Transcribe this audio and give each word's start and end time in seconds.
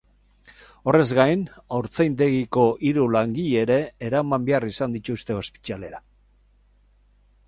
Horrez 0.91 1.07
gain, 1.17 1.41
haurtzaindegiko 1.75 2.63
hiru 2.89 3.05
langile 3.17 3.61
ere 3.65 3.77
eraman 4.09 4.47
behar 4.49 4.65
izan 4.71 4.97
dituzte 4.97 5.37
ospitalera. 5.43 6.01